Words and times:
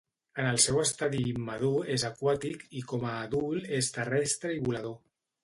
En 0.43 0.47
el 0.51 0.55
seu 0.61 0.77
estadi 0.83 1.19
immadur 1.31 1.73
és 1.97 2.05
aquàtic 2.09 2.65
i 2.81 2.83
com 2.93 3.07
a 3.11 3.13
adult 3.27 3.71
és 3.83 3.93
terrestre 4.01 4.57
i 4.59 4.65
volador. 4.71 4.99